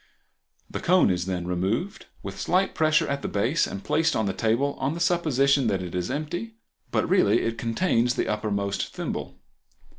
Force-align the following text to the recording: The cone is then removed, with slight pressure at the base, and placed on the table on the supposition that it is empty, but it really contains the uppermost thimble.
The 0.67 0.79
cone 0.79 1.11
is 1.11 1.27
then 1.27 1.45
removed, 1.45 2.07
with 2.23 2.39
slight 2.39 2.73
pressure 2.73 3.07
at 3.07 3.21
the 3.21 3.27
base, 3.27 3.67
and 3.67 3.83
placed 3.83 4.15
on 4.15 4.25
the 4.25 4.33
table 4.33 4.73
on 4.79 4.95
the 4.95 4.99
supposition 4.99 5.67
that 5.67 5.83
it 5.83 5.93
is 5.93 6.09
empty, 6.09 6.55
but 6.89 7.03
it 7.03 7.07
really 7.07 7.51
contains 7.53 8.15
the 8.15 8.27
uppermost 8.27 8.95
thimble. 8.95 9.37